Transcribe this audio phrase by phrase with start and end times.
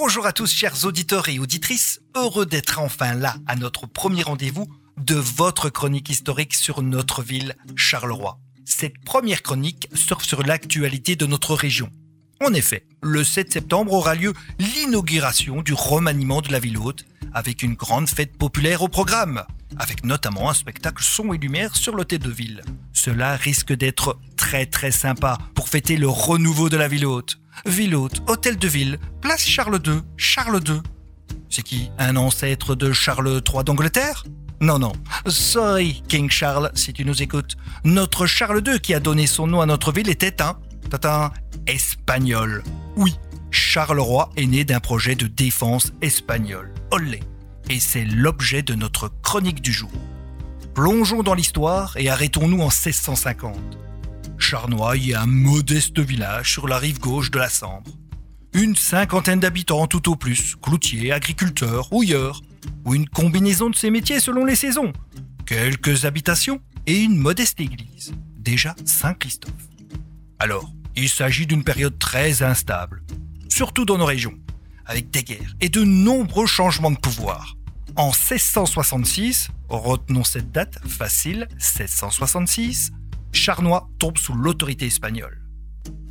[0.00, 4.68] Bonjour à tous chers auditeurs et auditrices, heureux d'être enfin là à notre premier rendez-vous
[4.96, 8.38] de votre chronique historique sur notre ville, Charleroi.
[8.64, 11.90] Cette première chronique surfe sur l'actualité de notre région.
[12.40, 17.04] En effet, le 7 septembre aura lieu l'inauguration du remaniement de la ville haute,
[17.34, 19.42] avec une grande fête populaire au programme,
[19.78, 22.62] avec notamment un spectacle son et lumière sur l'hôtel de ville.
[22.92, 27.40] Cela risque d'être très très sympa pour fêter le renouveau de la ville haute.
[27.66, 30.80] Ville haute, hôtel de ville, place Charles II, Charles II.
[31.50, 34.24] C'est qui Un ancêtre de Charles III d'Angleterre?
[34.60, 34.92] Non, non.
[35.26, 37.56] Sorry, King Charles, si tu nous écoutes.
[37.84, 40.58] Notre Charles II qui a donné son nom à notre ville était un...
[40.90, 41.32] Tata,
[41.66, 42.62] espagnol.
[42.96, 43.14] Oui,
[43.50, 46.72] Charleroi est né d'un projet de défense espagnol.
[46.90, 47.20] Olé.
[47.70, 49.90] Et c'est l'objet de notre chronique du jour.
[50.74, 53.58] Plongeons dans l'histoire et arrêtons-nous en 1650.
[54.48, 57.90] Charnois est un modeste village sur la rive gauche de la Sambre.
[58.54, 62.40] Une cinquantaine d'habitants tout au plus, cloutiers, agriculteurs, houilleurs,
[62.86, 64.94] ou une combinaison de ces métiers selon les saisons.
[65.44, 69.52] Quelques habitations et une modeste église, déjà Saint-Christophe.
[70.38, 73.02] Alors, il s'agit d'une période très instable,
[73.50, 74.38] surtout dans nos régions,
[74.86, 77.54] avec des guerres et de nombreux changements de pouvoir.
[77.96, 82.92] En 1666, retenons cette date facile, 1666,
[83.32, 85.42] Charnois tombe sous l'autorité espagnole.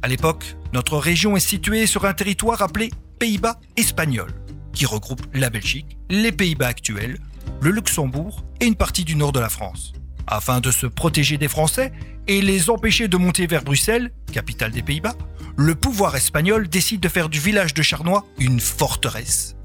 [0.01, 4.31] À l'époque, notre région est située sur un territoire appelé Pays-Bas espagnol
[4.73, 7.17] qui regroupe la Belgique, les Pays-Bas actuels,
[7.61, 9.93] le Luxembourg et une partie du nord de la France.
[10.27, 11.91] Afin de se protéger des Français
[12.27, 15.15] et les empêcher de monter vers Bruxelles, capitale des Pays-Bas,
[15.55, 19.55] le pouvoir espagnol décide de faire du village de Charnois une forteresse.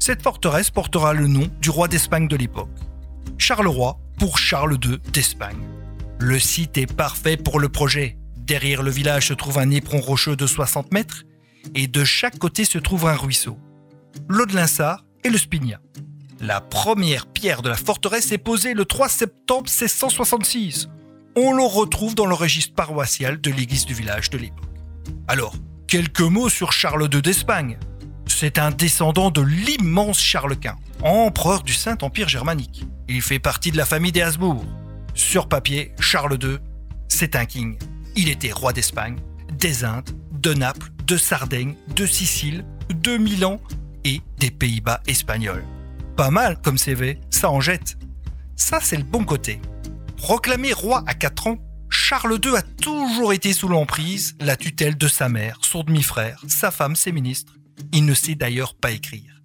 [0.00, 2.70] Cette forteresse portera le nom du roi d'Espagne de l'époque,
[3.38, 5.75] Charleroi pour Charles II d'Espagne.
[6.18, 8.18] Le site est parfait pour le projet.
[8.36, 11.24] Derrière le village se trouve un éperon rocheux de 60 mètres
[11.74, 13.58] et de chaque côté se trouve un ruisseau
[14.28, 15.80] l'eau de l'Insart et le Spignat.
[16.40, 20.88] La première pierre de la forteresse est posée le 3 septembre 1666.
[21.34, 24.64] On le retrouve dans le registre paroissial de l'église du village de l'époque.
[25.28, 25.54] Alors,
[25.86, 27.78] quelques mots sur Charles II d'Espagne.
[28.26, 32.84] C'est un descendant de l'immense Charles Quint, empereur du Saint-Empire germanique.
[33.08, 34.64] Il fait partie de la famille des Habsbourg.
[35.16, 36.58] Sur papier, Charles II,
[37.08, 37.78] c'est un king.
[38.16, 39.16] Il était roi d'Espagne,
[39.50, 43.58] des Indes, de Naples, de Sardaigne, de Sicile, de Milan
[44.04, 45.64] et des Pays-Bas espagnols.
[46.18, 47.96] Pas mal comme CV, ça en jette.
[48.56, 49.58] Ça, c'est le bon côté.
[50.18, 55.08] Proclamé roi à 4 ans, Charles II a toujours été sous l'emprise, la tutelle de
[55.08, 57.54] sa mère, son demi-frère, sa femme, ses ministres.
[57.92, 59.42] Il ne sait d'ailleurs pas écrire.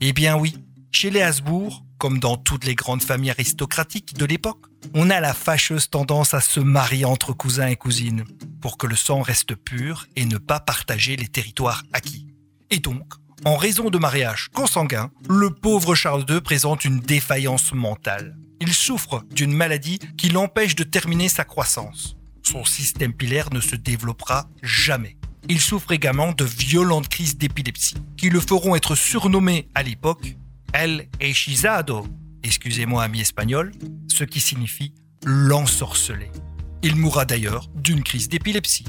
[0.00, 0.56] Eh bien oui,
[0.92, 5.34] chez les Habsbourg, comme dans toutes les grandes familles aristocratiques de l'époque, on a la
[5.34, 8.24] fâcheuse tendance à se marier entre cousins et cousines,
[8.60, 12.28] pour que le sang reste pur et ne pas partager les territoires acquis.
[12.70, 13.12] Et donc,
[13.44, 18.36] en raison de mariage consanguin, le pauvre Charles II présente une défaillance mentale.
[18.60, 22.16] Il souffre d'une maladie qui l'empêche de terminer sa croissance.
[22.44, 25.16] Son système pilaire ne se développera jamais.
[25.48, 30.36] Il souffre également de violentes crises d'épilepsie, qui le feront être surnommé à l'époque
[30.72, 32.06] El Hechizado,
[32.44, 33.72] excusez-moi ami espagnol,
[34.08, 34.94] ce qui signifie
[35.24, 36.30] l'ensorcelé.
[36.82, 38.84] Il mourra d'ailleurs d'une crise d'épilepsie.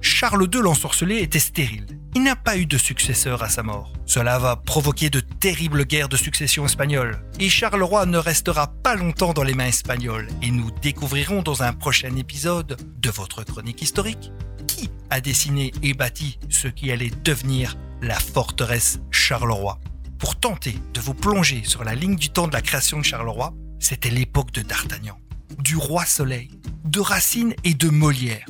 [0.00, 3.90] Charles II l'ensorcelé était stérile il n'a pas eu de successeur à sa mort.
[4.04, 7.24] Cela va provoquer de terribles guerres de succession espagnoles.
[7.40, 10.28] Et Charleroi ne restera pas longtemps dans les mains espagnoles.
[10.42, 14.30] Et nous découvrirons dans un prochain épisode de votre chronique historique
[14.66, 19.78] qui a dessiné et bâti ce qui allait devenir la forteresse Charleroi.
[20.22, 23.52] Pour tenter de vous plonger sur la ligne du temps de la création de Charleroi,
[23.80, 25.18] c'était l'époque de D'Artagnan,
[25.58, 26.48] du roi Soleil,
[26.84, 28.46] de Racine et de Molière.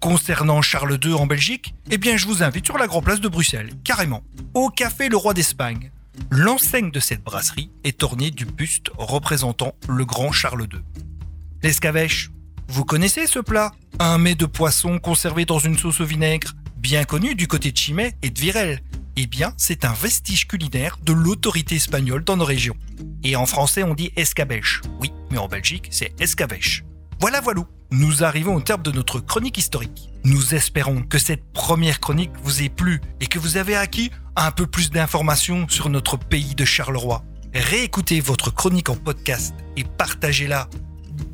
[0.00, 3.28] Concernant Charles II en Belgique, eh bien je vous invite sur la Grand Place de
[3.28, 4.22] Bruxelles, carrément,
[4.54, 5.92] au Café Le Roi d'Espagne.
[6.30, 10.80] L'enseigne de cette brasserie est ornée du buste représentant le grand Charles II.
[11.62, 12.30] L'escavèche,
[12.68, 13.72] vous connaissez ce plat?
[13.98, 17.76] Un mets de poisson conservé dans une sauce au vinaigre, bien connu du côté de
[17.76, 18.80] Chimay et de Virel.
[19.16, 22.76] Eh bien, c'est un vestige culinaire de l'autorité espagnole dans nos régions.
[23.22, 24.80] Et en français, on dit escabèche.
[25.00, 26.84] Oui, mais en Belgique, c'est escavèche.
[27.20, 27.62] Voilà, voilà
[27.92, 30.08] nous arrivons au terme de notre chronique historique.
[30.24, 34.50] Nous espérons que cette première chronique vous ait plu et que vous avez acquis un
[34.50, 37.22] peu plus d'informations sur notre pays de Charleroi.
[37.52, 40.70] Réécoutez votre chronique en podcast et partagez-la.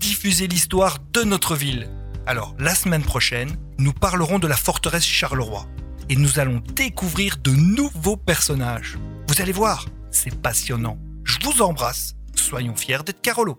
[0.00, 1.88] Diffusez l'histoire de notre ville.
[2.26, 5.68] Alors, la semaine prochaine, nous parlerons de la forteresse Charleroi
[6.08, 8.98] et nous allons découvrir de nouveaux personnages.
[9.28, 10.98] Vous allez voir, c'est passionnant.
[11.24, 12.14] Je vous embrasse.
[12.34, 13.58] Soyons fiers d'être Carolo.